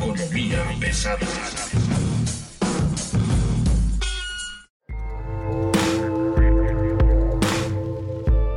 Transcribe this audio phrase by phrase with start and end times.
[0.00, 1.18] Economía pesada.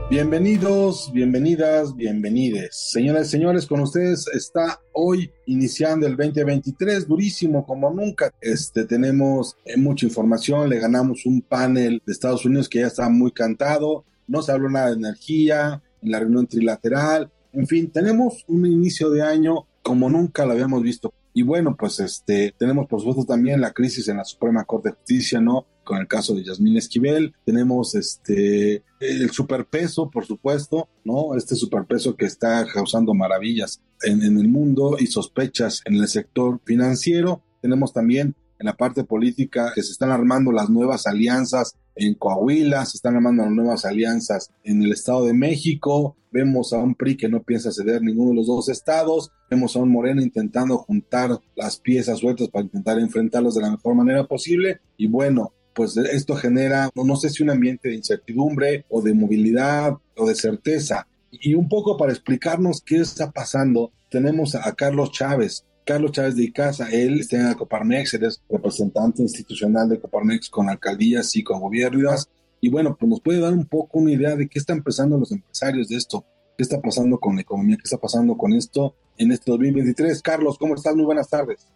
[0.08, 2.70] Bienvenidos, bienvenidas, bienvenides.
[2.92, 8.32] Señoras y señores, con ustedes está hoy iniciando el 2023, durísimo como nunca.
[8.40, 13.10] Este, tenemos eh, mucha información, le ganamos un panel de Estados Unidos que ya está
[13.10, 18.46] muy cantado, no se habló nada de energía en la reunión trilateral, en fin, tenemos
[18.48, 21.12] un inicio de año como nunca lo habíamos visto.
[21.34, 24.96] Y bueno, pues este, tenemos por supuesto también la crisis en la Suprema Corte de
[24.96, 25.66] Justicia, ¿no?
[25.84, 31.36] Con el caso de Yasmín Esquivel, tenemos este, el superpeso, por supuesto, ¿no?
[31.36, 36.60] Este superpeso que está causando maravillas en, en el mundo y sospechas en el sector
[36.66, 37.42] financiero.
[37.62, 42.86] Tenemos también en la parte política que se están armando las nuevas alianzas en Coahuila,
[42.86, 47.18] se están armando las nuevas alianzas en el Estado de México, vemos a un PRI
[47.18, 51.40] que no piensa ceder ninguno de los dos estados, vemos a un Moreno intentando juntar
[51.56, 54.80] las piezas sueltas para intentar enfrentarlos de la mejor manera posible.
[54.96, 59.98] Y bueno, pues esto genera, no sé si un ambiente de incertidumbre o de movilidad
[60.16, 61.08] o de certeza.
[61.32, 66.44] Y un poco para explicarnos qué está pasando, tenemos a Carlos Chávez, Carlos Chávez de
[66.44, 71.44] Icaza, él está en la Coparmex, él es representante institucional de Coparmex con alcaldías y
[71.44, 72.30] con gobiernos.
[72.60, 75.32] Y bueno, pues nos puede dar un poco una idea de qué están empezando los
[75.32, 76.24] empresarios de esto,
[76.58, 80.22] qué está pasando con la economía, qué está pasando con esto en este 2023.
[80.22, 80.96] Carlos, ¿cómo estás?
[80.96, 81.68] Muy buenas tardes.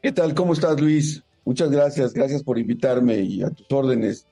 [0.00, 0.34] ¿Qué tal?
[0.34, 1.22] ¿Cómo estás, Luis?
[1.44, 4.26] Muchas gracias, gracias por invitarme y a tus órdenes.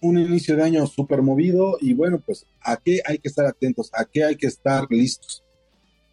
[0.00, 3.90] Un inicio de año súper movido y bueno, pues a qué hay que estar atentos,
[3.92, 5.41] a qué hay que estar listos.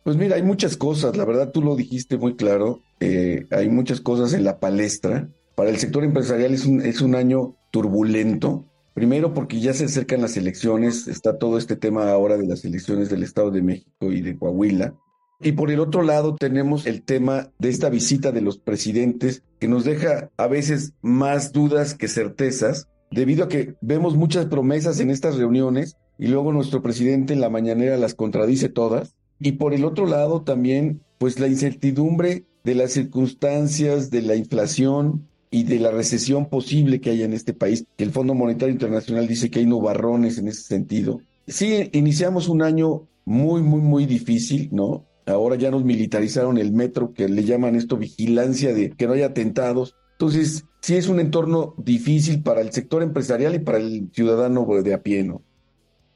[0.04, 4.02] Pues mira, hay muchas cosas, la verdad tú lo dijiste muy claro, eh, hay muchas
[4.02, 5.30] cosas en la palestra.
[5.56, 10.22] Para el sector empresarial es un, es un año turbulento, primero porque ya se acercan
[10.22, 14.22] las elecciones, está todo este tema ahora de las elecciones del Estado de México y
[14.22, 14.96] de Coahuila.
[15.42, 19.68] Y por el otro lado tenemos el tema de esta visita de los presidentes que
[19.68, 25.12] nos deja a veces más dudas que certezas, debido a que vemos muchas promesas en
[25.12, 29.86] estas reuniones y luego nuestro presidente en la mañanera las contradice todas y por el
[29.86, 35.92] otro lado también, pues la incertidumbre de las circunstancias, de la inflación y de la
[35.92, 39.66] recesión posible que hay en este país, que el Fondo Monetario Internacional dice que hay
[39.66, 41.22] nubarrones en ese sentido.
[41.48, 45.06] Sí, iniciamos un año muy, muy, muy difícil, ¿no?
[45.26, 49.28] Ahora ya nos militarizaron el metro, que le llaman esto vigilancia de que no haya
[49.28, 49.96] atentados.
[50.14, 54.94] Entonces, sí es un entorno difícil para el sector empresarial y para el ciudadano de
[54.94, 55.44] a pie, ¿no?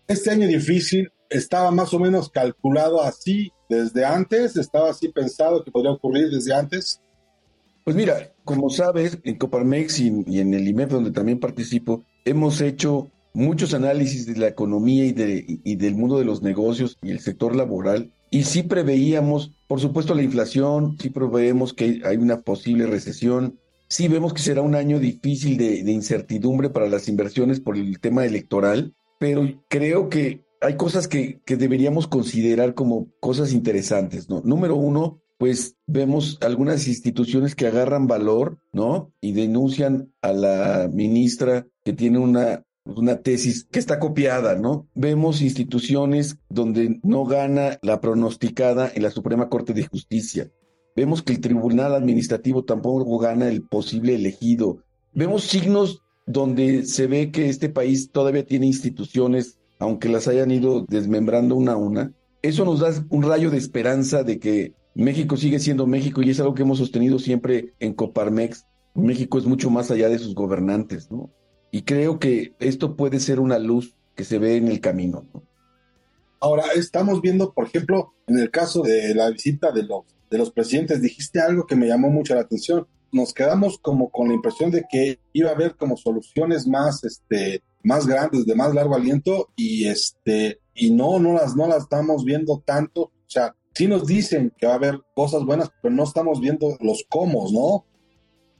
[0.08, 5.72] Este año difícil estaba más o menos calculado así desde antes, estaba así pensado que
[5.72, 7.02] podría ocurrir desde antes.
[7.84, 12.62] Pues mira, como sabes, en Coparmex y, y en el IMEF, donde también participo, hemos
[12.62, 17.12] hecho muchos análisis de la economía y, de, y del mundo de los negocios y
[17.12, 18.14] el sector laboral.
[18.30, 24.08] Y sí preveíamos, por supuesto, la inflación, sí preveemos que hay una posible recesión, sí
[24.08, 28.26] vemos que será un año difícil de, de incertidumbre para las inversiones por el tema
[28.26, 34.41] electoral, pero creo que hay cosas que, deberíamos considerar como cosas interesantes, ¿no?
[34.44, 39.12] Número uno, pues vemos algunas instituciones que agarran valor, ¿no?
[39.22, 44.88] Y denuncian a la ministra que tiene una, una tesis que está copiada, ¿no?
[44.96, 50.50] Vemos instituciones donde no gana la pronosticada en la Suprema Corte de Justicia.
[50.95, 54.84] Vemos que el Tribunal Administrativo tampoco gana el posible elegido.
[55.13, 60.86] Vemos signos donde se ve que este país todavía tiene instituciones aunque las hayan ido
[60.88, 65.60] desmembrando una a una, eso nos da un rayo de esperanza de que México sigue
[65.60, 68.66] siendo México y es algo que hemos sostenido siempre en Coparmex.
[68.96, 71.31] México es mucho más allá de sus gobernantes, ¿no?
[71.69, 75.44] Y creo que esto puede ser una luz que se ve en el camino, ¿no?
[76.40, 80.52] Ahora, estamos viendo, por ejemplo, en el caso de la visita de los, de los
[80.52, 82.88] presidentes, dijiste algo que me llamó mucho la atención.
[83.12, 87.63] Nos quedamos como con la impresión de que iba a haber como soluciones más, este,
[87.83, 92.24] más grandes, de más largo aliento, y este, y no, no las, no las estamos
[92.24, 93.01] viendo tanto.
[93.01, 96.77] O sea, sí nos dicen que va a haber cosas buenas, pero no estamos viendo
[96.80, 97.85] los cómo, ¿no?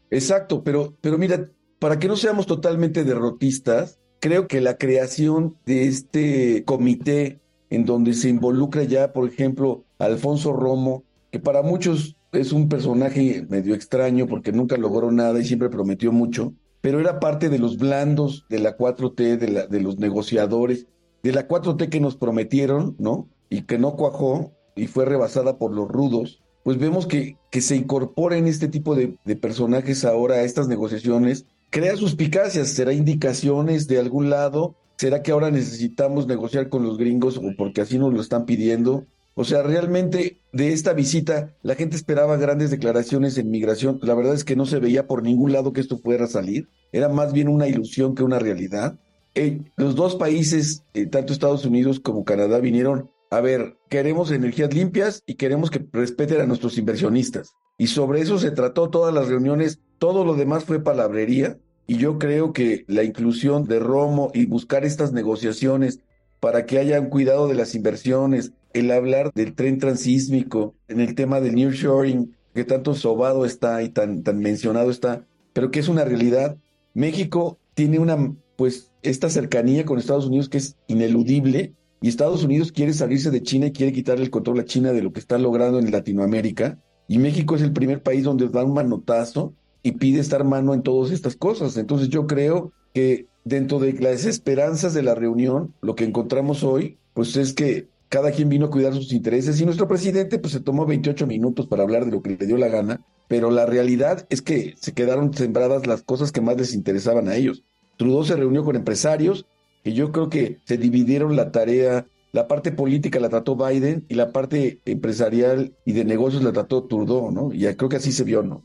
[0.10, 1.50] Exacto, pero, pero mira,
[1.80, 8.14] para que no seamos totalmente derrotistas, creo que la creación de este comité en donde
[8.14, 14.28] se involucra ya, por ejemplo, Alfonso Romo, que para muchos es un personaje medio extraño
[14.28, 16.54] porque nunca logró nada y siempre prometió mucho,
[16.84, 20.86] pero era parte de los blandos de la 4T, de, la, de los negociadores,
[21.24, 23.30] de la 4T que nos prometieron, ¿no?
[23.50, 27.78] Y que no cuajó y fue rebasada por los rudos, pues vemos que, que se
[27.78, 34.00] incorporen este tipo de, de personajes ahora a estas negociaciones, crea suspicacias, será indicaciones de
[34.00, 38.20] algún lado, será que ahora necesitamos negociar con los gringos o porque así nos lo
[38.20, 44.00] están pidiendo, o sea, realmente de esta visita la gente esperaba grandes declaraciones en migración.
[44.04, 46.70] La verdad es que no se veía por ningún lado que esto fuera a salir.
[46.92, 49.00] Era más bien una ilusión que una realidad.
[49.36, 54.72] Eh, los dos países, eh, tanto Estados Unidos como Canadá, vinieron a ver, queremos energías
[54.72, 57.56] limpias y queremos que respeten a nuestros inversionistas.
[57.80, 59.80] Y sobre eso se trató todas las reuniones.
[59.98, 61.58] Todo lo demás fue palabrería.
[61.88, 66.00] Y yo creo que la inclusión de Romo y buscar estas negociaciones
[66.40, 71.16] para que haya un cuidado de las inversiones, el hablar del tren transísmico, en el
[71.16, 75.88] tema del nearshoring, que tanto sobado está y tan, tan mencionado está, pero que es
[75.88, 76.58] una realidad.
[76.94, 82.72] México tiene una, pues, esta cercanía con Estados Unidos que es ineludible y Estados Unidos
[82.72, 85.38] quiere salirse de China y quiere quitarle el control a China de lo que está
[85.38, 86.78] logrando en Latinoamérica.
[87.08, 89.54] Y México es el primer país donde da un manotazo
[89.84, 91.78] y pide estar mano en todas estas cosas.
[91.78, 96.98] Entonces yo creo que dentro de las esperanzas de la reunión, lo que encontramos hoy,
[97.14, 100.60] pues es que cada quien vino a cuidar sus intereses y nuestro presidente pues se
[100.60, 104.28] tomó 28 minutos para hablar de lo que le dio la gana, pero la realidad
[104.30, 107.64] es que se quedaron sembradas las cosas que más les interesaban a ellos.
[107.98, 109.48] Trudeau se reunió con empresarios,
[109.84, 114.14] que yo creo que se dividieron la tarea, la parte política la trató Biden y
[114.14, 117.52] la parte empresarial y de negocios la trató Trudeau, ¿no?
[117.52, 118.62] Y creo que así se vio, ¿no?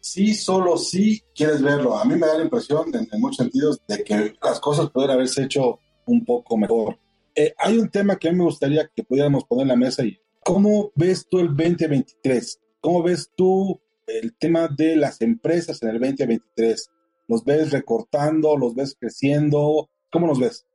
[0.00, 1.96] sí, solo sí quieres verlo.
[1.96, 5.44] A mí me da la impresión, en, muchos sentidos, de que las cosas pueden haberse
[5.44, 6.98] hecho un poco mejor.
[7.40, 10.04] Eh, hay un tema que a mí me gustaría que pudiéramos poner en la mesa
[10.04, 12.58] y ¿cómo ves tú el 2023?
[12.80, 16.90] ¿Cómo ves tú el tema de las empresas en el 2023?
[17.28, 18.56] ¿Los ves recortando?
[18.56, 19.88] ¿Los ves creciendo?
[20.10, 20.66] ¿Cómo los ves?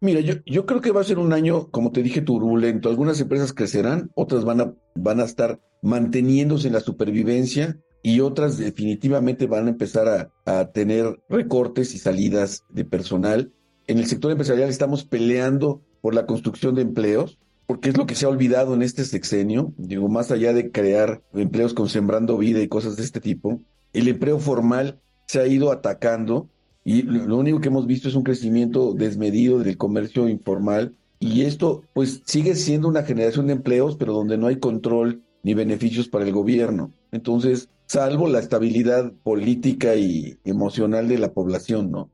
[0.00, 2.88] Mira, yo, yo creo que va a ser un año, como te dije, turbulento.
[2.88, 8.56] Algunas empresas crecerán, otras van a, van a estar manteniéndose en la supervivencia y otras
[8.56, 13.52] definitivamente van a empezar a, tener recortes y salidas de personal.
[13.86, 18.14] En el sector empresarial estamos peleando por la construcción de empleos, porque es lo que
[18.14, 22.60] se ha olvidado en este sexenio, digo, más allá de crear empleos con sembrando vida
[22.60, 23.60] y cosas de este tipo,
[23.92, 26.48] el empleo formal se ha ido atacando
[26.84, 31.84] y lo único que hemos visto es un crecimiento desmedido del comercio informal y esto
[31.92, 36.24] pues sigue siendo una generación de empleos, pero donde no hay control ni beneficios para
[36.24, 36.92] el gobierno.
[37.12, 42.10] Entonces, salvo la estabilidad política y emocional de la población, ¿no?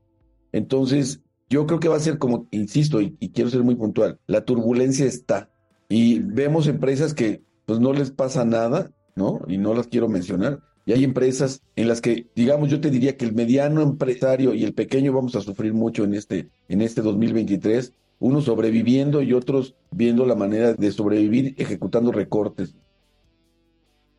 [0.51, 4.45] Entonces, yo creo que va a ser como, insisto, y, quiero ser muy puntual, la
[4.45, 5.49] turbulencia está.
[5.87, 9.41] Y vemos empresas que pues no les pasa nada, ¿no?
[9.47, 10.59] Y no las quiero mencionar.
[10.85, 14.63] Y hay empresas en las que, digamos, yo te diría que el mediano empresario y
[14.63, 19.75] el pequeño vamos a sufrir mucho en este, en este 2023, unos sobreviviendo y otros
[19.91, 22.75] viendo la manera de sobrevivir ejecutando recortes.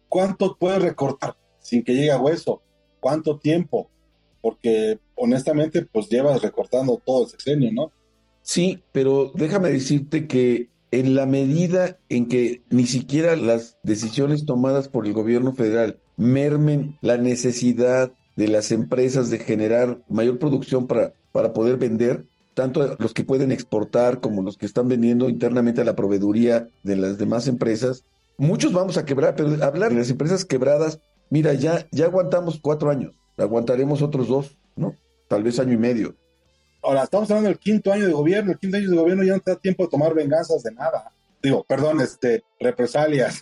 [0.08, 1.36] ¿Cuánto puedes recortar?
[1.60, 2.62] sin que llegue a hueso.
[2.98, 3.88] ¿Cuánto tiempo?
[4.40, 7.92] Porque honestamente, pues llevas recortando todo el sexenio, ¿no?
[8.42, 14.88] Sí, pero déjame decirte que en la medida en que ni siquiera las decisiones tomadas
[14.88, 21.12] por el gobierno federal mermen la necesidad de las empresas de generar mayor producción para,
[21.32, 25.84] para poder vender, tanto los que pueden exportar como los que están vendiendo internamente a
[25.84, 28.04] la proveeduría de las demás empresas,
[28.38, 32.90] muchos vamos a quebrar, pero hablar de las empresas quebradas mira, ya, ya aguantamos cuatro
[32.90, 34.94] años, aguantaremos otros dos, ¿no?
[35.30, 36.16] Tal vez año y medio.
[36.82, 39.40] Ahora, estamos hablando del quinto año de gobierno, el quinto año de gobierno ya no
[39.40, 41.12] te da tiempo de tomar venganzas de nada.
[41.40, 43.38] Digo, perdón, este, represalias.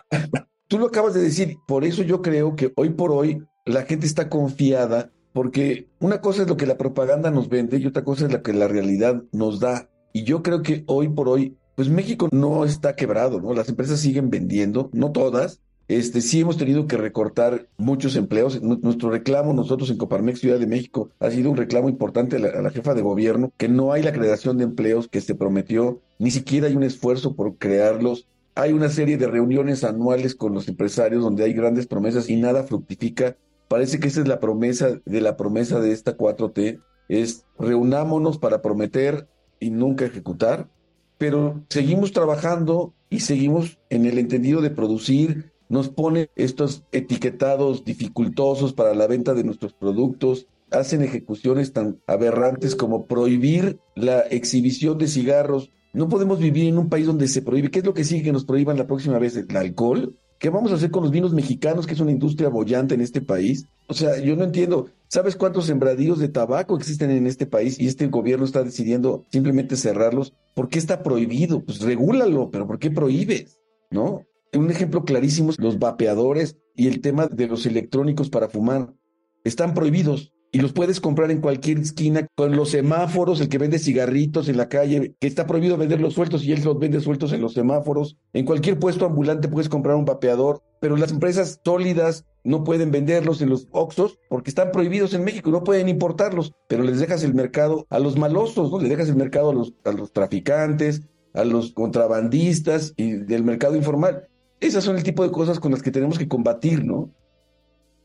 [0.68, 4.04] Tú lo acabas de decir, por eso yo creo que hoy por hoy la gente
[4.04, 8.26] está confiada, porque una cosa es lo que la propaganda nos vende y otra cosa
[8.26, 9.88] es lo que la realidad nos da.
[10.12, 13.54] Y yo creo que hoy por hoy, pues México no está quebrado, ¿no?
[13.54, 15.60] Las empresas siguen vendiendo, no todas,
[15.96, 18.62] este, sí hemos tenido que recortar muchos empleos.
[18.62, 22.70] Nuestro reclamo, nosotros en Coparmex Ciudad de México, ha sido un reclamo importante a la,
[22.70, 26.68] jefa de gobierno, que no hay la creación de empleos que se prometió, ni siquiera
[26.68, 28.28] hay un esfuerzo por crearlos.
[28.54, 32.64] Hay una serie de reuniones anuales con los empresarios donde hay grandes promesas y nada
[32.64, 33.36] fructifica.
[33.68, 38.62] Parece que esa es la promesa de la promesa de esta 4T, es reunámonos para
[38.62, 40.68] prometer y nunca ejecutar,
[41.18, 48.74] pero seguimos trabajando y seguimos en el entendido de producir, nos pone estos etiquetados dificultosos
[48.74, 55.08] para la venta de nuestros productos, hacen ejecuciones tan aberrantes como prohibir la exhibición de
[55.08, 57.70] cigarros No podemos vivir en un país donde se prohíbe.
[57.70, 59.34] ¿Qué es lo que sigue que nos prohíban la próxima vez?
[59.34, 60.14] ¿El alcohol?
[60.38, 63.22] ¿Qué vamos a hacer con los vinos mexicanos, que es una industria bollante en este
[63.22, 63.66] país?
[63.88, 64.90] O sea, yo no entiendo.
[65.08, 69.76] ¿Sabes cuántos sembradíos de tabaco existen en este país y este gobierno está decidiendo simplemente
[69.76, 70.34] cerrarlos?
[70.54, 71.64] ¿Por qué está prohibido?
[71.64, 73.58] Pues regúlalo, pero ¿por qué prohíbes?
[73.90, 74.26] ¿No?
[74.54, 78.92] Un ejemplo clarísimo es los vapeadores y el tema de los electrónicos para fumar.
[79.44, 83.78] Están prohibidos y los puedes comprar en cualquier esquina con los semáforos, el que vende
[83.78, 87.40] cigarritos en la calle, que está prohibido venderlos sueltos y él los vende sueltos en
[87.40, 88.18] los semáforos.
[88.34, 93.40] En cualquier puesto ambulante puedes comprar un vapeador, pero las empresas sólidas no pueden venderlos
[93.40, 97.32] en los Oxos porque están prohibidos en México, no pueden importarlos, pero les dejas el
[97.32, 98.78] mercado a los malosos, ¿no?
[98.78, 101.00] Le dejas el mercado a los, a los traficantes,
[101.32, 104.28] a los contrabandistas y del mercado informal.
[104.62, 107.10] Esas son el tipo de cosas con las que tenemos que combatir, ¿no?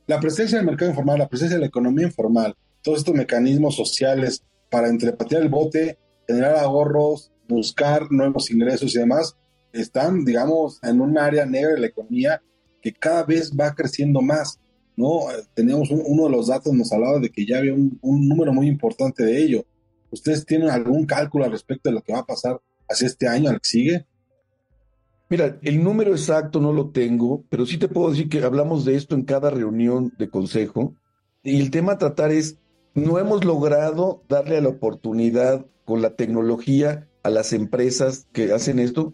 [0.08, 4.44] La presencia del mercado informal, la presencia de la economía informal, todos estos mecanismos sociales
[4.72, 9.38] para entrepatear el bote, generar ahorros, buscar nuevos ingresos y demás,
[9.72, 12.42] están, digamos, en un área negra de la economía
[12.82, 14.60] que cada vez va creciendo más.
[14.96, 15.26] ¿no?
[15.54, 18.68] Teníamos uno de los datos, nos hablaba de que ya había un, un, número muy
[18.68, 19.64] importante de ello.
[20.10, 22.60] ¿Ustedes tienen algún cálculo al respecto de lo que va a pasar
[22.90, 24.08] hacia este año, al que sigue?
[25.29, 28.96] Mira, el número exacto no lo tengo, pero sí te puedo decir que hablamos de
[28.96, 30.96] esto en cada reunión de consejo.
[31.43, 32.60] Y el tema a tratar es,
[32.93, 39.13] no hemos logrado darle la oportunidad con la tecnología a las empresas que hacen esto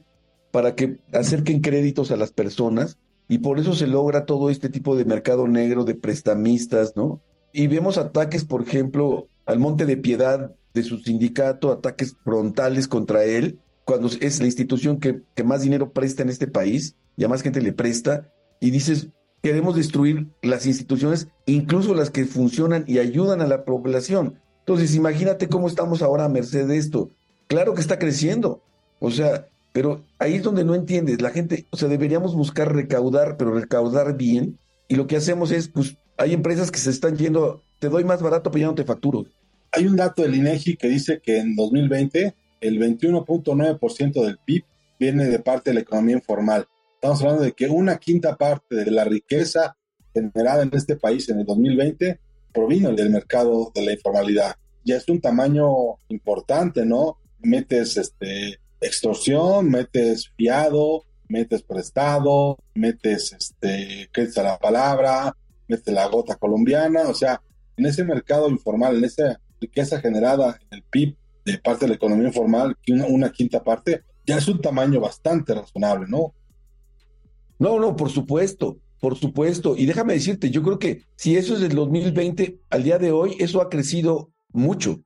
[0.52, 4.96] para que acerquen créditos a las personas y por eso se logra todo este tipo
[4.96, 7.22] de mercado negro de prestamistas, ¿no?
[7.52, 13.24] Y vemos ataques, por ejemplo, al Monte de Piedad de su sindicato, ataques frontales contra
[13.24, 17.42] él, cuando es la institución que, más dinero presta en este país y a más
[17.42, 19.10] gente le presta, y dices,
[19.42, 24.40] queremos destruir las instituciones, incluso las que funcionan y ayudan a la población.
[24.60, 27.10] Entonces, imagínate cómo estamos ahora a merced de esto.
[27.48, 28.64] Claro que está creciendo,
[29.00, 31.22] o sea, pero ahí es donde no entiendes.
[31.22, 35.68] La gente, o sea, deberíamos buscar recaudar, pero recaudar bien, y lo que hacemos es,
[35.68, 38.86] pues, hay empresas que se están yendo, te doy más barato, pero ya no te
[38.86, 39.26] facturo.
[39.72, 44.64] Hay un dato del INEGI que dice que en 2020 el 21.9% del PIB
[44.98, 46.66] viene de parte de la economía informal.
[46.96, 49.76] Estamos hablando de que una quinta parte de la riqueza
[50.14, 52.20] generada en este país en el 2020
[52.54, 54.56] provino del mercado de la informalidad.
[54.86, 55.68] Ya es un tamaño
[56.08, 57.18] importante, ¿no?
[57.42, 65.36] Metes este, extorsión, metes fiado, metes prestado, metes este, crédito a la palabra,
[65.68, 67.42] metes la gota colombiana, o sea,
[67.76, 71.96] en ese mercado informal, en esa riqueza generada en el PIB de parte de la
[71.96, 76.34] economía informal, que una, quinta parte, ya es un tamaño bastante razonable, ¿no?
[77.60, 79.76] No, no, por supuesto, por supuesto.
[79.78, 83.36] Y déjame decirte, yo creo que si eso es del 2020, al día de hoy,
[83.40, 85.02] eso ha crecido mucho.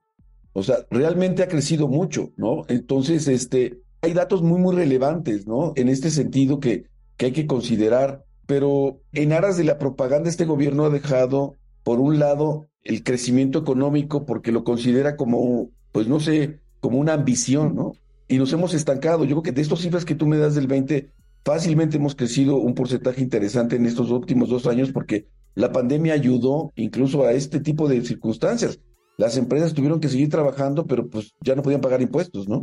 [0.53, 2.63] O sea, realmente ha crecido mucho, ¿no?
[2.67, 5.73] Entonces, este, hay datos muy, muy relevantes, ¿no?
[5.75, 8.23] En este sentido que, que hay que considerar.
[8.45, 13.59] Pero en aras de la propaganda, este gobierno ha dejado, por un lado, el crecimiento
[13.59, 17.93] económico porque lo considera como pues no sé, como una ambición, ¿no?
[18.27, 19.23] Y nos hemos estancado.
[19.23, 21.11] Yo creo que de estas cifras que tú me das del 20,
[21.43, 26.71] fácilmente hemos crecido un porcentaje interesante en estos últimos dos años porque la pandemia ayudó
[26.75, 28.79] incluso a este tipo de circunstancias.
[29.17, 32.61] Las empresas tuvieron que seguir trabajando, pero pues ya no podían pagar impuestos, ¿no?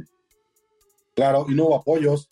[1.16, 2.28] Claro, y no hubo apoyos.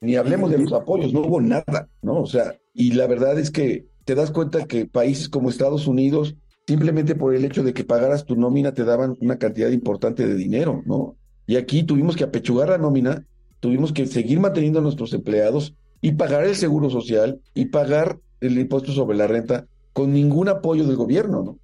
[0.00, 2.20] Ni hablemos de los apoyos, no hubo nada, ¿no?
[2.20, 6.36] O sea, y la verdad es que te das cuenta que países como Estados Unidos
[6.66, 10.34] simplemente por el hecho de que pagaras tu nómina te daban una cantidad importante de
[10.34, 11.16] dinero, ¿no?
[11.46, 13.26] Y aquí tuvimos que apechugar la nómina,
[13.60, 18.58] tuvimos que seguir manteniendo a nuestros empleados y pagar el seguro social y pagar el
[18.58, 21.58] impuesto sobre la renta con ningún apoyo del gobierno, ¿no?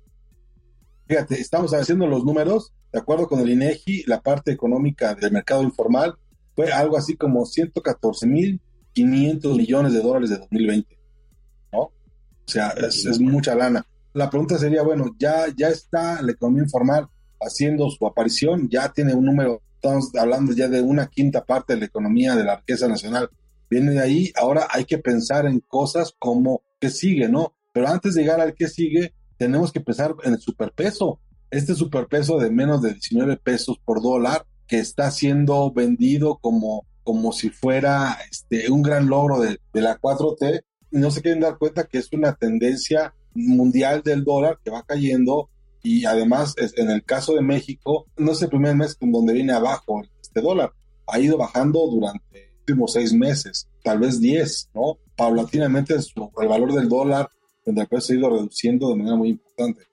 [1.06, 5.62] Fíjate, estamos haciendo los números, de acuerdo con el INEGI, la parte económica del mercado
[5.62, 6.14] informal
[6.54, 10.98] fue algo así como 114.500 millones de dólares de 2020,
[11.72, 11.80] ¿no?
[11.80, 11.92] O
[12.46, 17.08] sea, es, es mucha lana la pregunta sería, bueno, ya, ya está la economía informal
[17.40, 21.80] haciendo su aparición, ya tiene un número, estamos hablando ya de una quinta parte de
[21.80, 23.30] la economía de la riqueza nacional,
[23.68, 27.54] viene de ahí, ahora hay que pensar en cosas como qué sigue, ¿no?
[27.72, 32.38] Pero antes de llegar al que sigue, tenemos que pensar en el superpeso, este superpeso
[32.38, 38.18] de menos de 19 pesos por dólar que está siendo vendido como, como si fuera
[38.30, 40.62] este, un gran logro de, de la 4T,
[40.92, 44.82] y no se quieren dar cuenta que es una tendencia mundial del dólar que va
[44.82, 45.50] cayendo
[45.82, 49.52] y además en el caso de México no es el primer mes en donde viene
[49.52, 50.72] abajo este dólar,
[51.06, 54.98] ha ido bajando durante los últimos seis meses, tal vez diez, ¿no?
[55.16, 57.30] Paulatinamente el valor del dólar
[57.72, 59.84] después se ha ido reduciendo de manera muy importante.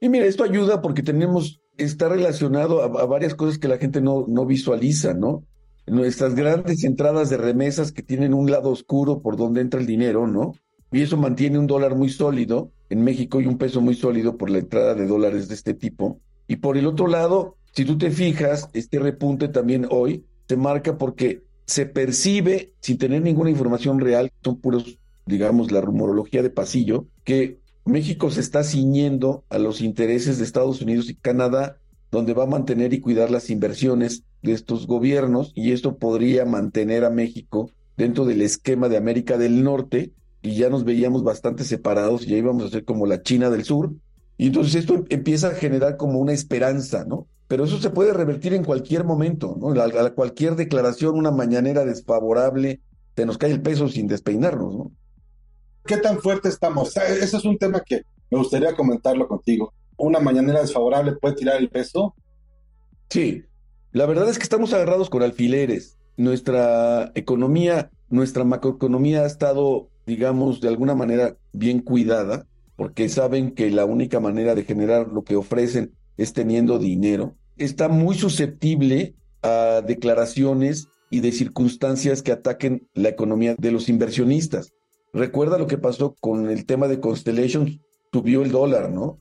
[0.00, 4.26] Y mira, esto ayuda porque tenemos está relacionado a, varias cosas que la gente no,
[4.28, 5.44] no visualiza, ¿no?
[5.86, 10.26] Nuestras grandes entradas de remesas que tienen un lado oscuro por donde entra el dinero,
[10.26, 10.52] ¿no?
[10.92, 14.50] Y eso mantiene un dólar muy sólido en México y un peso muy sólido por
[14.50, 16.20] la entrada de dólares de este tipo.
[16.46, 20.98] Y por el otro lado, si tú te fijas, este repunte también hoy se marca
[20.98, 27.06] porque se percibe, sin tener ninguna información real, son puros, digamos, la rumorología de pasillo,
[27.24, 31.78] que México se está ciñendo a los intereses de Estados Unidos y Canadá,
[32.10, 37.04] donde va a mantener y cuidar las inversiones de estos gobiernos, y esto podría mantener
[37.04, 42.24] a México dentro del esquema de América del Norte, y ya nos veíamos bastante separados,
[42.24, 43.92] y ya íbamos a ser como la China del Sur,
[44.36, 47.28] y entonces esto empieza a generar como una esperanza, ¿no?
[47.48, 49.70] Pero eso se puede revertir en cualquier momento, ¿no?
[49.80, 52.80] A, cualquier declaración, una mañanera desfavorable,
[53.14, 54.92] te nos cae el peso sin despeinarnos, ¿no?
[55.84, 56.96] ¿Qué tan fuerte estamos?
[56.96, 59.74] Ese es un tema que me gustaría comentarlo contigo.
[59.96, 62.14] ¿Una mañanera desfavorable puede tirar el peso?
[63.10, 63.44] Sí,
[63.92, 65.98] la verdad es que estamos agarrados con alfileres.
[66.16, 73.70] Nuestra economía, nuestra macroeconomía ha estado, digamos, de alguna manera bien cuidada, porque saben que
[73.70, 77.36] la única manera de generar lo que ofrecen es teniendo dinero.
[77.56, 84.72] Está muy susceptible a declaraciones y de circunstancias que ataquen la economía de los inversionistas.
[85.12, 87.80] Recuerda lo que pasó con el tema de Constellation,
[88.12, 89.18] subió el dólar, ¿no?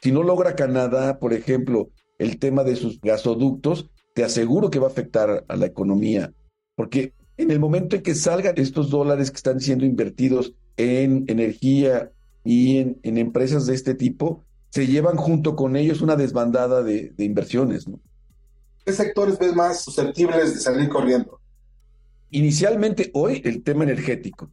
[0.00, 4.86] Si no logra Canadá, por ejemplo, el tema de sus gasoductos, te aseguro que va
[4.86, 6.32] a afectar a la economía,
[6.76, 12.10] porque en el momento en que salgan estos dólares que están siendo invertidos en energía
[12.44, 17.24] y en, empresas de este tipo, se llevan junto con ellos una desbandada de, de
[17.24, 18.00] inversiones, ¿no?
[18.84, 21.40] ¿Qué sectores ves más susceptibles de salir corriendo?
[22.30, 24.50] Inicialmente hoy el tema energético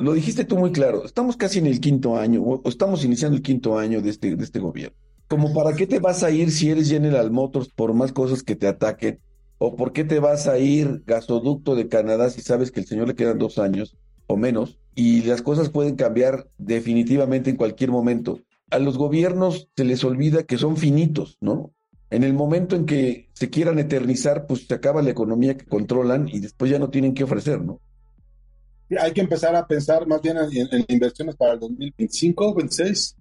[0.00, 3.42] lo dijiste tú muy claro, estamos casi en el quinto año, o, estamos iniciando el
[3.42, 4.96] quinto año de este, de este gobierno.
[5.28, 8.56] Como para qué te vas a ir si eres General Motors por más cosas que
[8.56, 9.20] te ataquen,
[9.62, 13.08] o por qué te vas a ir gasoducto de Canadá si sabes que el señor
[13.08, 13.94] le quedan dos años
[14.26, 18.40] o menos, y las cosas pueden cambiar definitivamente en cualquier momento.
[18.70, 21.74] A los gobiernos se les olvida que son finitos, ¿no?
[22.08, 26.28] En el momento en que se quieran eternizar, pues se acaba la economía que controlan
[26.28, 27.80] y después ya no tienen que ofrecer, ¿no?
[28.98, 33.16] hay que empezar a pensar más bien en, inversiones para el 2025, 26.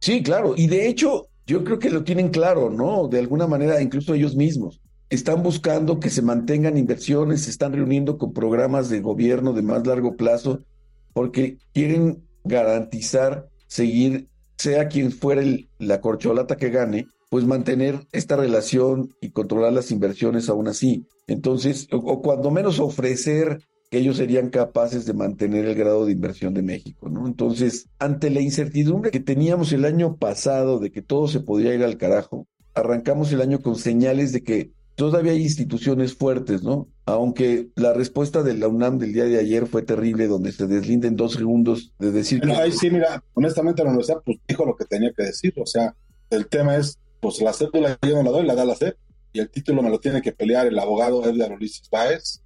[0.00, 0.54] Sí, claro.
[0.56, 3.06] Y de hecho, yo creo que lo tienen claro, ¿no?
[3.06, 4.81] De alguna manera, incluso ellos mismos.
[5.12, 9.86] Están buscando que se mantengan inversiones, se están reuniendo con programas de gobierno de más
[9.86, 10.64] largo plazo,
[11.12, 15.42] porque quieren garantizar seguir, sea quien fuera
[15.78, 21.04] la corcholata que gane, pues mantener esta relación y controlar las inversiones aún así.
[21.26, 26.54] Entonces, o cuando menos ofrecer que ellos serían capaces de mantener el grado de inversión
[26.54, 27.26] de México, ¿no?
[27.26, 31.84] Entonces, ante la incertidumbre que teníamos el año pasado de que todo se podría ir
[31.84, 36.88] al carajo, arrancamos el año con señales de que todavía hay instituciones fuertes, ¿no?
[37.04, 41.08] Aunque la respuesta de la UNAM del día de ayer fue terrible, donde se deslinda
[41.08, 42.52] en dos segundos de decir que...
[42.52, 45.94] Ahí sí, mira, honestamente la universidad pues dijo lo que tenía que decir, o sea,
[46.30, 48.96] el tema es, pues la cédula yo no la doy, la da la CEP,
[49.32, 52.42] y el título me lo tiene que pelear el abogado Edgar Ulises Báez,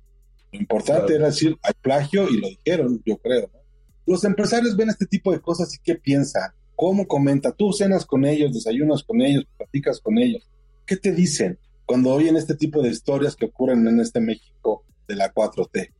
[0.53, 3.51] lo importante era decir, hay plagio y lo dijeron, yo creo.
[4.07, 6.51] Los empresarios ven este tipo de cosas y ¿qué piensan?
[6.77, 7.53] ¿Cómo comenta?
[7.53, 10.49] Tú cenas con ellos, desayunas con ellos, platicas con ellos.
[10.87, 15.17] ¿Qué te dicen cuando oyen este tipo de historias que ocurren en este México de
[15.17, 15.93] la 4T?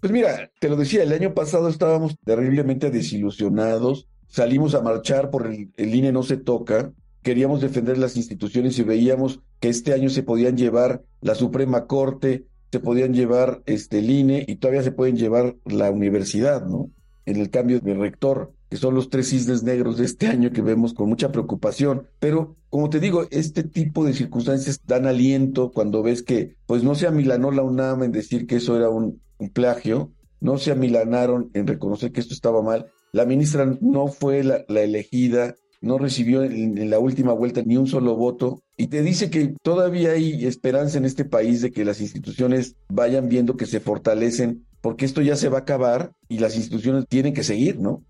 [0.00, 5.46] Pues mira, te lo decía, el año pasado estábamos terriblemente desilusionados, salimos a marchar por
[5.46, 6.90] el, el INE no se toca,
[7.22, 12.46] queríamos defender las instituciones y veíamos que este año se podían llevar la Suprema Corte,
[12.72, 16.90] se podían llevar este, el INE y todavía se pueden llevar la universidad, ¿no?
[17.26, 20.62] En el cambio de rector, que son los tres cisnes negros de este año que
[20.62, 22.06] vemos con mucha preocupación.
[22.20, 26.94] Pero, como te digo, este tipo de circunstancias dan aliento cuando ves que, pues no
[26.94, 29.20] se amilanó la UNAM en decir que eso era un,
[29.52, 32.86] plagio, no se amilanaron en reconocer que esto estaba mal.
[33.10, 38.14] La ministra no fue la, elegida, no recibió en, la última vuelta ni un solo
[38.14, 42.76] voto y te dice que todavía hay esperanza en este país de que las instituciones
[42.88, 47.06] vayan viendo que se fortalecen, porque esto ya se va a acabar y las instituciones
[47.08, 48.04] tienen que seguir, ¿no?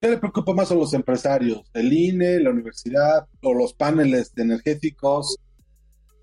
[0.00, 1.62] ¿Qué le preocupa más a los empresarios?
[1.72, 5.38] ¿El INE, la universidad o los paneles energéticos?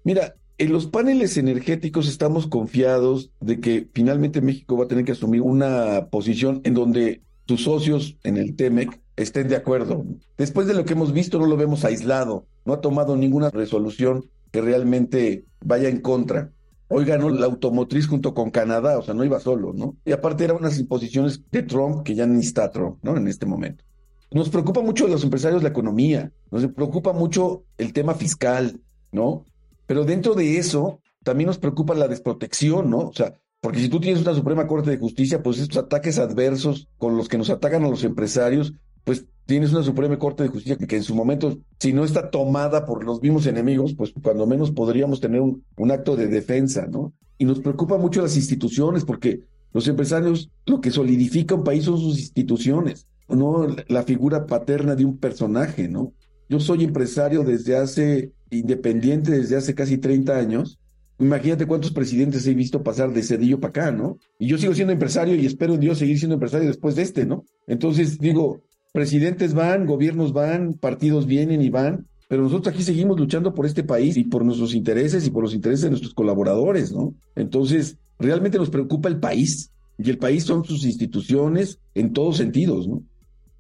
[0.04, 5.14] Mira, en los paneles energéticos estamos confiados de que finalmente México va a tener que
[5.14, 10.06] asumir una posición en donde sus socios en el TEMEC estén de acuerdo.
[10.38, 14.30] Después de lo que hemos visto, no lo vemos aislado, no ha tomado ninguna resolución
[14.52, 16.52] que realmente vaya en contra.
[16.96, 19.98] Hoy ganó la automotriz junto con Canadá, o sea, no iba solo, ¿no?
[20.06, 23.18] Y aparte eran unas imposiciones de Trump que ya ni está Trump, ¿no?
[23.18, 23.84] En este momento.
[24.30, 28.80] nos preocupa mucho a los empresarios la economía, nos preocupa mucho el tema fiscal,
[29.12, 29.44] ¿no?
[29.88, 33.00] Pero dentro de eso también nos preocupa la desprotección, ¿no?
[33.00, 36.90] O sea, porque si tú tienes una Suprema Corte de Justicia, pues estos ataques adversos
[37.00, 40.78] con los que nos atacan a los empresarios, pues tienes una Suprema Corte de Justicia
[40.78, 44.72] que, en su momento, si no está tomada por los mismos enemigos, pues cuando menos
[44.72, 47.14] podríamos tener un, acto de defensa, ¿no?
[47.38, 49.42] Y nos preocupa mucho las instituciones, porque
[49.74, 55.06] los empresarios lo que solidifica un país son sus instituciones, no la figura paterna de
[55.06, 56.14] un personaje, ¿no?
[56.50, 60.80] Yo soy empresario desde hace, independiente desde hace casi 30 años.
[61.20, 64.18] Imagínate cuántos presidentes he visto pasar de Cedillo para acá, ¿no?
[64.40, 67.26] Y yo sigo siendo empresario y espero en Dios seguir siendo empresario después de este,
[67.26, 67.46] ¿no?
[67.66, 68.62] Entonces digo,
[68.94, 73.84] presidentes van, gobiernos van, partidos vienen y van, pero nosotros aquí seguimos luchando por este
[73.84, 77.14] país y por nuestros intereses y por los intereses de nuestros colaboradores, ¿no?
[77.36, 82.88] Entonces, realmente nos preocupa el país y el país son sus instituciones en todos sentidos,
[82.88, 83.04] ¿no?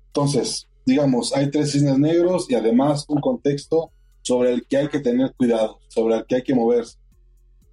[0.08, 3.92] Entonces, digamos, hay tres cisnes negros y además un contexto
[4.22, 6.98] sobre el que hay que tener cuidado, sobre el que hay que moverse.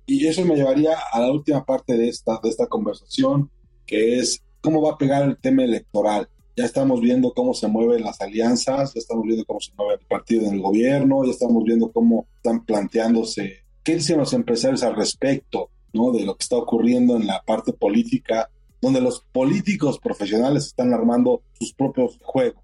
[0.06, 3.50] Y eso me llevaría a la última parte de esta, de esta conversación,
[3.86, 6.28] que es cómo va a pegar el tema electoral.
[6.60, 10.06] Ya estamos viendo cómo se mueven las alianzas, ya estamos viendo cómo se mueve el
[10.06, 14.94] partido en el gobierno, ya estamos viendo cómo están planteándose, qué dicen los empresarios al
[14.94, 16.12] respecto, ¿no?
[16.12, 21.40] De lo que está ocurriendo en la parte política, donde los políticos profesionales están armando
[21.58, 22.62] sus propios juegos.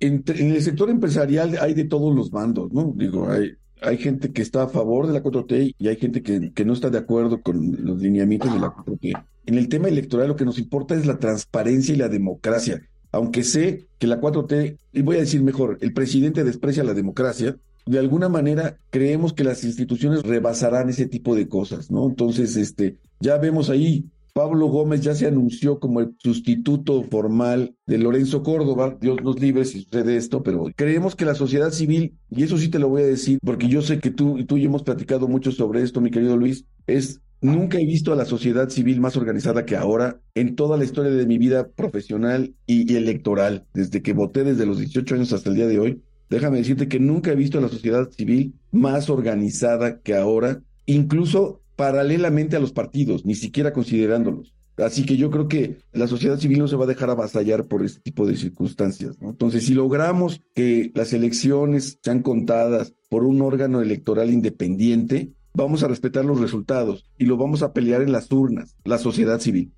[0.00, 2.94] En, el sector empresarial hay de todos los bandos, ¿no?
[2.96, 3.50] Digo, hay,
[3.82, 6.72] hay gente que está a favor de la 4T y hay gente que, que no
[6.72, 9.24] está de acuerdo con los lineamientos de la 4T.
[9.44, 12.80] En el tema electoral lo que nos importa es la transparencia y la democracia.
[13.12, 17.56] Aunque sé que la 4T, y voy a decir mejor, el presidente desprecia la democracia,
[17.86, 22.08] de alguna manera creemos que las instituciones rebasarán ese tipo de cosas, ¿no?
[22.08, 27.98] Entonces, este, ya vemos ahí, Pablo Gómez ya se anunció como el sustituto formal de
[27.98, 32.44] Lorenzo Córdoba, Dios nos libre si sucede esto, pero creemos que la sociedad civil, y
[32.44, 34.64] eso sí te lo voy a decir, porque yo sé que tú y tú y
[34.64, 38.68] hemos platicado mucho sobre esto, mi querido Luis, es Nunca he visto a la sociedad
[38.68, 43.64] civil más organizada que ahora en toda la historia de mi vida profesional y, electoral,
[43.72, 46.02] desde que voté desde los 18 años hasta el día de hoy.
[46.28, 51.62] Déjame decirte que nunca he visto a la sociedad civil más organizada que ahora, incluso
[51.76, 54.54] paralelamente a los partidos, ni siquiera considerándolos.
[54.76, 57.84] Así que yo creo que la sociedad civil no se va a dejar avasallar por
[57.84, 59.16] este tipo de circunstancias.
[59.20, 65.88] Entonces, si logramos que las elecciones sean contadas por un órgano electoral independiente, vamos a
[65.88, 69.72] respetar los resultados y lo vamos a pelear en las urnas, la sociedad civil.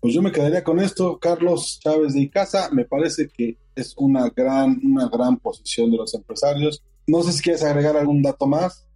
[0.00, 2.70] Pues yo me quedaría con esto, Carlos Chávez de Icaza.
[2.72, 6.82] Me parece que es una gran, una gran posición de los empresarios.
[7.06, 8.88] No sé si quieres agregar algún dato más.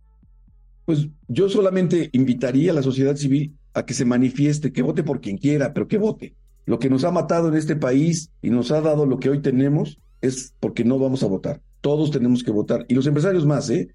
[0.86, 5.20] Pues yo solamente invitaría a la sociedad civil a que se manifieste, que vote por
[5.20, 6.36] quien quiera, pero que vote.
[6.64, 9.42] Lo que nos ha matado en este país y nos ha dado lo que hoy
[9.42, 11.60] tenemos es porque no vamos a votar.
[11.82, 12.86] Todos tenemos que votar.
[12.88, 13.88] Y los empresarios más, ¿eh?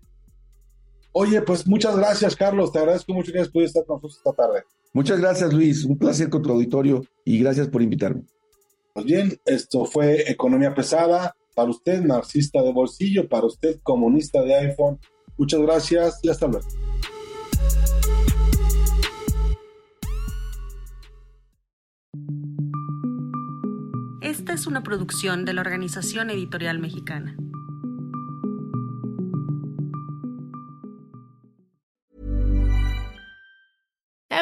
[1.12, 2.72] Oye, pues muchas gracias, Carlos.
[2.72, 4.64] Te agradezco mucho que hayas podido estar con nosotros esta tarde.
[4.94, 5.86] Muchas gracias, Luis.
[5.86, 8.24] Un placer con tu auditorio y gracias por invitarme.
[8.94, 11.36] Pues bien, esto fue Economía Pesada.
[11.56, 15.00] Para usted, marxista de bolsillo, para usted, comunista de iPhone.
[15.38, 16.68] Muchas gracias y hasta luego.
[24.22, 27.36] Esta es una producción de la Organización Editorial Mexicana.